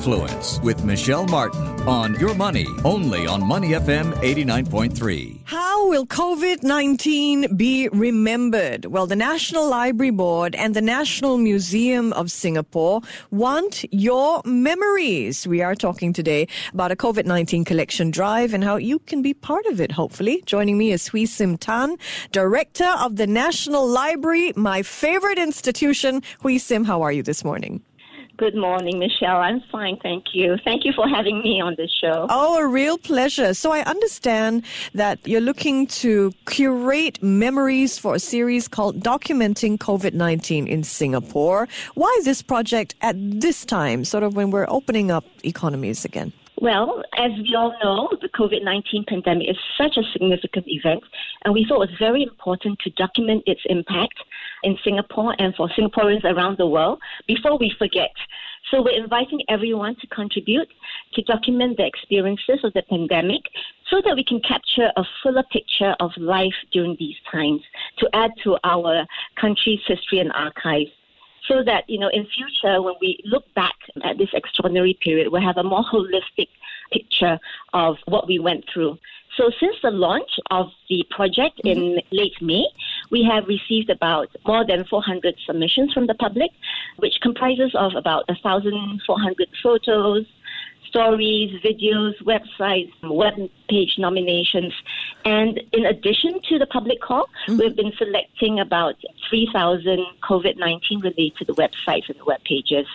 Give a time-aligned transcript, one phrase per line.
[0.00, 5.40] Influence with Michelle Martin on Your Money, only on Money FM 89.3.
[5.44, 8.86] How will COVID 19 be remembered?
[8.86, 15.46] Well, the National Library Board and the National Museum of Singapore want your memories.
[15.46, 19.34] We are talking today about a COVID 19 collection drive and how you can be
[19.34, 20.42] part of it, hopefully.
[20.46, 21.98] Joining me is Hui Sim Tan,
[22.32, 26.22] Director of the National Library, my favorite institution.
[26.40, 27.82] Hui Sim, how are you this morning?
[28.40, 29.36] Good morning, Michelle.
[29.36, 30.56] I'm fine, thank you.
[30.64, 32.26] Thank you for having me on this show.
[32.30, 33.52] Oh, a real pleasure.
[33.52, 40.14] So I understand that you're looking to curate memories for a series called Documenting COVID
[40.14, 41.68] 19 in Singapore.
[41.92, 46.32] Why this project at this time, sort of when we're opening up economies again?
[46.62, 51.02] Well, as we all know, the COVID 19 pandemic is such a significant event,
[51.44, 54.18] and we thought it was very important to document its impact
[54.62, 58.12] in Singapore and for Singaporeans around the world before we forget.
[58.70, 60.68] So we're inviting everyone to contribute
[61.14, 63.42] to document the experiences of the pandemic
[63.90, 67.62] so that we can capture a fuller picture of life during these times
[67.98, 69.06] to add to our
[69.40, 70.90] country's history and archives.
[71.48, 75.42] So that, you know, in future, when we look back at this extraordinary period, we'll
[75.42, 76.48] have a more holistic
[76.92, 77.38] picture
[77.72, 78.98] of what we went through.
[79.36, 82.16] So since the launch of the project in mm-hmm.
[82.16, 82.66] late May,
[83.10, 86.50] we have received about more than 400 submissions from the public,
[86.96, 90.26] which comprises of about 1,400 photos,
[90.90, 93.34] stories, videos, websites, web
[93.68, 94.72] page nominations.
[95.24, 97.58] And in addition to the public call, mm-hmm.
[97.58, 98.96] we've been selecting about
[99.28, 102.86] 3,000 COVID 19 related websites and web pages.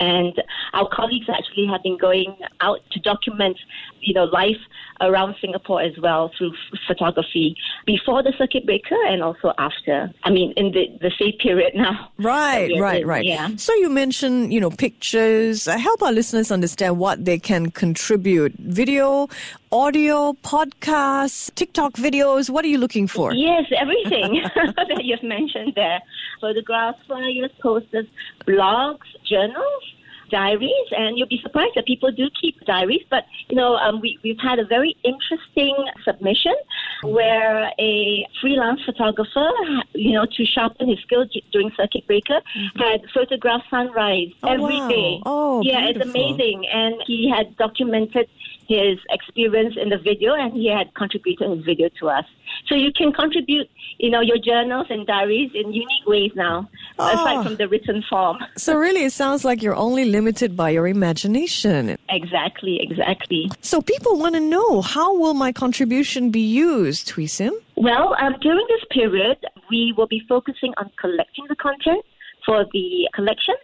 [0.00, 0.42] And
[0.72, 3.56] our colleagues actually have been going out to document,
[4.00, 4.56] you know, life
[5.00, 6.52] around Singapore as well through
[6.86, 10.12] photography before the circuit breaker and also after.
[10.24, 12.10] I mean, in the, the safe period now.
[12.18, 13.24] Right, right, in, right.
[13.24, 13.50] Yeah.
[13.56, 15.68] So you mentioned, you know, pictures.
[15.68, 18.54] Uh, help our listeners understand what they can contribute.
[18.58, 19.28] Video,
[19.74, 22.48] audio, podcasts, TikTok videos.
[22.48, 23.34] What are you looking for?
[23.34, 26.00] Yes, everything that you've mentioned there.
[26.40, 28.06] Photographs, flyers, posters,
[28.46, 29.82] blogs, journals
[30.30, 33.04] diaries, and you'll be surprised that people do keep diaries.
[33.10, 36.54] But you know, um, we we've had a very interesting submission
[37.02, 39.50] where a freelance photographer,
[39.94, 42.78] you know, to sharpen his skills during circuit breaker, mm-hmm.
[42.78, 44.88] had photographed sunrise oh, every wow.
[44.88, 45.20] day.
[45.24, 46.02] Oh, yeah, beautiful.
[46.02, 48.28] it's amazing, and he had documented
[48.66, 52.24] his experience in the video, and he had contributed his video to us.
[52.66, 57.08] So you can contribute, you know, your journals and diaries in unique ways now, oh.
[57.08, 58.38] aside from the written form.
[58.56, 61.96] so really, it sounds like you're only limited by your imagination.
[62.08, 63.50] Exactly, exactly.
[63.60, 67.52] So people want to know how will my contribution be used, Hui Sim?
[67.76, 69.38] Well, um, during this period,
[69.70, 72.04] we will be focusing on collecting the content
[72.46, 73.54] for the collection.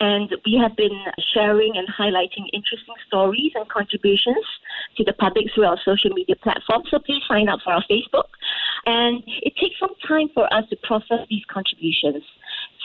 [0.00, 0.98] And we have been
[1.32, 4.44] sharing and highlighting interesting stories and contributions
[4.96, 6.88] to the public through our social media platforms.
[6.90, 8.28] So please sign up for our Facebook.
[8.86, 12.22] And it takes some time for us to process these contributions.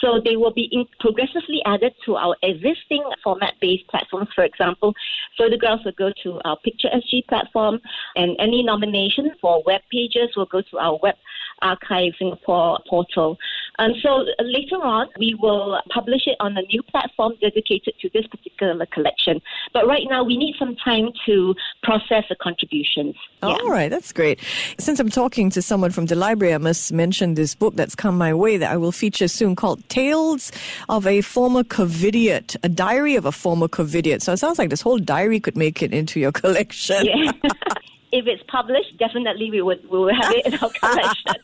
[0.02, 4.30] So they will be progressively added to our existing format-based platforms.
[4.36, 4.94] For example,
[5.38, 7.80] photographs will go to our Picture SG platform,
[8.16, 11.16] and any nomination for web pages will go to our web
[11.62, 13.38] archive Singapore portal.
[13.80, 18.26] And so later on, we will publish it on a new platform dedicated to this
[18.28, 19.40] particular collection.
[19.74, 21.54] But right now, we need some time to
[21.84, 23.16] process the contributions.
[23.44, 23.50] Yeah.
[23.50, 24.40] All right, that's great.
[24.80, 28.18] Since I'm talking to someone from the library, I must mention this book that's come
[28.18, 30.52] my way that I will feature soon called Tales
[30.90, 34.22] of a Former COVIDiot, a diary of a former COVIDiot.
[34.22, 37.06] So it sounds like this whole diary could make it into your collection.
[37.06, 37.32] Yeah.
[38.12, 41.36] if it's published, definitely we would we will have it in our collection.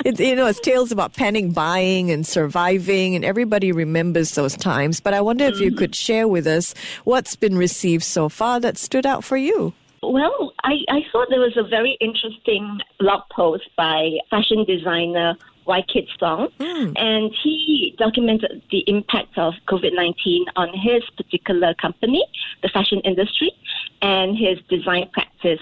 [0.04, 5.00] it's you know it's tales about panic buying and surviving, and everybody remembers those times.
[5.00, 5.78] But I wonder if you mm-hmm.
[5.78, 6.74] could share with us
[7.04, 9.72] what's been received so far that stood out for you.
[10.02, 15.36] Well, I, I thought there was a very interesting blog post by fashion designer
[15.66, 16.92] Wykidd Song, mm.
[16.96, 22.24] and he documented the impact of COVID 19 on his particular company,
[22.62, 23.52] the fashion industry,
[24.02, 25.60] and his design practice.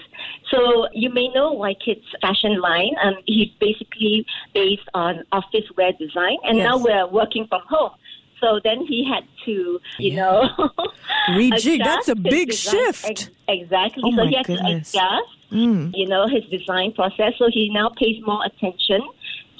[0.49, 2.95] So you may know Wykidd's fashion line.
[3.03, 6.65] Um, he's basically based on office wear design, and yes.
[6.65, 7.91] now we're working from home.
[8.39, 10.15] So then he had to, you yeah.
[10.15, 10.69] know,
[11.29, 11.83] rejig.
[11.83, 13.05] That's a big shift.
[13.05, 14.03] Ex- exactly.
[14.05, 14.91] Oh so he had goodness.
[14.91, 15.91] to adjust, mm.
[15.93, 17.33] you know, his design process.
[17.37, 19.01] So he now pays more attention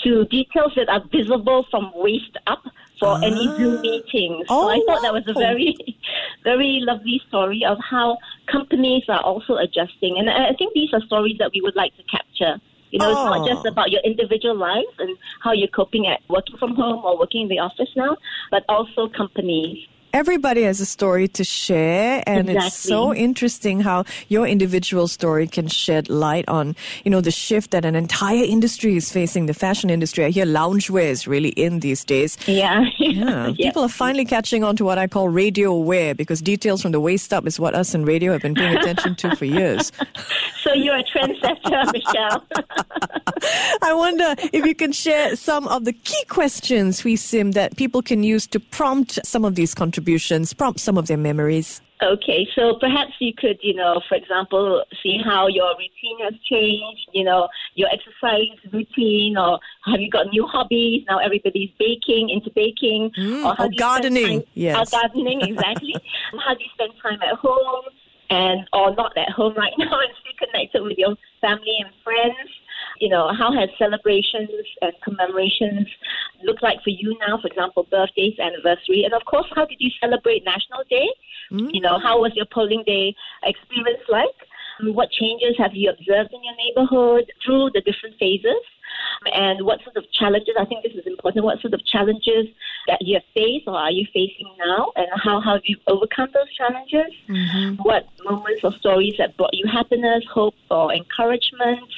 [0.03, 2.63] to details that are visible from waist up
[2.99, 3.19] for ah.
[3.23, 4.47] any Zoom meetings.
[4.47, 5.75] So oh, I thought that was a very,
[6.43, 8.17] very lovely story of how
[8.51, 10.17] companies are also adjusting.
[10.19, 12.59] And I think these are stories that we would like to capture
[12.91, 13.29] You know, it's Oh.
[13.29, 17.17] not just about your individual life and how you're coping at working from home or
[17.19, 18.17] working in the office now,
[18.49, 19.87] but also companies.
[20.11, 25.67] Everybody has a story to share, and it's so interesting how your individual story can
[25.67, 26.75] shed light on,
[27.05, 29.45] you know, the shift that an entire industry is facing.
[29.45, 30.25] The fashion industry.
[30.25, 32.37] I hear loungewear is really in these days.
[32.47, 32.85] Yeah.
[33.09, 33.69] Yeah, Yeah.
[33.69, 36.99] people are finally catching on to what I call radio wear because details from the
[36.99, 39.91] waist up is what us in radio have been paying attention to for years.
[40.61, 42.45] So you're a trendsetter, Michelle.
[43.89, 48.01] I wonder if you can share some of the key questions, Hui Sim, that people
[48.03, 51.81] can use to prompt some of these contributions, prompt some of their memories.
[52.01, 57.09] Okay, so perhaps you could, you know, for example, see how your routine has changed,
[57.13, 61.03] you know, your exercise routine, or have you got new hobbies?
[61.09, 64.75] Now everybody's baking, into baking, Mm, or or do you spend gardening, time- yes.
[64.93, 65.95] or gardening, exactly.
[66.45, 67.85] how do you spend time at home
[68.29, 72.49] and or not at home right now and stay connected with your family and friends?
[72.99, 74.49] You know, how has celebrations
[74.81, 75.87] and commemorations
[76.43, 77.39] look like for you now?
[77.41, 81.07] For example, birthdays, anniversary, and of course, how did you celebrate National Day?
[81.51, 81.69] Mm.
[81.73, 84.35] You know, how was your polling day experience like?
[84.81, 88.63] What changes have you observed in your neighborhood through the different phases?
[89.33, 92.47] And what sort of challenges, I think this is important, what sort of challenges
[92.87, 94.91] that you have faced or are you facing now?
[94.95, 97.13] And how have you overcome those challenges?
[97.27, 97.75] Mm-hmm.
[97.83, 101.89] What moments or stories that brought you happiness, hope, or encouragement?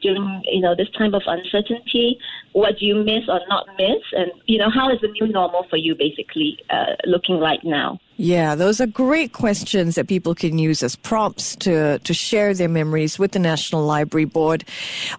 [0.00, 2.18] During you know this time of uncertainty
[2.52, 5.64] what do you miss or not miss and you know how is the new normal
[5.70, 10.58] for you basically uh, looking like now Yeah, those are great questions that people can
[10.58, 14.64] use as prompts to, to share their memories with the National Library Board.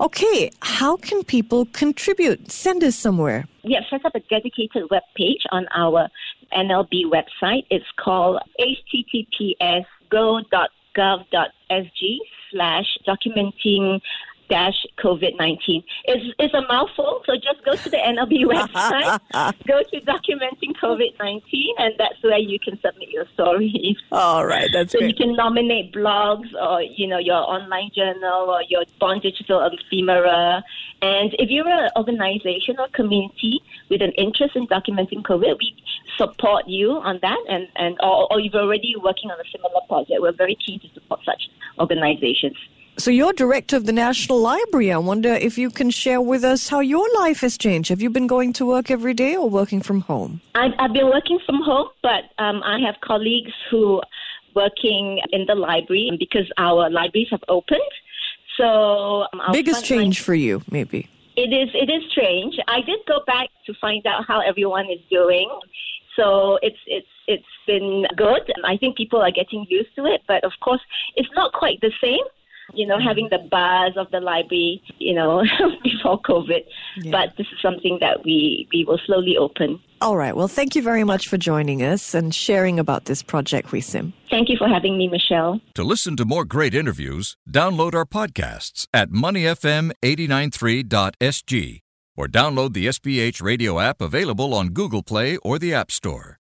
[0.01, 2.51] Okay, how can people contribute?
[2.51, 3.47] Send us somewhere.
[3.63, 6.09] we have set up a dedicated web page on our
[6.51, 7.63] NLB website.
[7.69, 12.01] It's called https go.gov.sg
[12.51, 14.01] slash documenting
[14.49, 15.83] dash COVID-19.
[16.05, 19.19] It's, it's a mouthful, so just go to the NLB website,
[19.67, 21.41] go to documenting COVID-19,
[21.77, 23.95] and that's where you can submit your story.
[24.11, 28.63] All right, that's So you can nominate blogs or, you know, your online journal or
[28.67, 30.63] your Born Digital ephemera.
[31.01, 35.75] And if you're an organization or community with an interest in documenting COVID, we
[36.17, 37.39] support you on that.
[37.47, 40.19] And, and or, or you're already working on a similar project.
[40.21, 41.49] We're very keen to support such
[41.79, 42.57] organizations.
[42.99, 44.91] So you're director of the National Library.
[44.91, 47.87] I wonder if you can share with us how your life has changed.
[47.89, 50.41] Have you been going to work every day or working from home?
[50.53, 54.01] I've, I've been working from home, but um, I have colleagues who
[54.53, 57.79] working in the library because our libraries have opened.
[58.57, 61.07] So um, Biggest change for you, maybe.
[61.37, 62.55] It is it is strange.
[62.67, 65.49] I did go back to find out how everyone is doing.
[66.17, 68.51] So it's it's it's been good.
[68.65, 70.81] I think people are getting used to it, but of course
[71.15, 72.25] it's not quite the same.
[72.73, 75.43] You know, having the buzz of the library, you know,
[75.83, 76.61] before COVID.
[76.97, 77.11] Yeah.
[77.11, 79.79] But this is something that we, we will slowly open.
[80.01, 80.33] All right.
[80.35, 84.13] Well, thank you very much for joining us and sharing about this project, Hui Sim.
[84.29, 85.61] Thank you for having me, Michelle.
[85.75, 91.79] To listen to more great interviews, download our podcasts at moneyfm893.sg
[92.15, 96.38] or download the SPH radio app available on Google Play or the App Store.